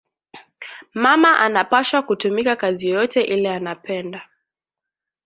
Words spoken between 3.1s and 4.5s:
ile anapenda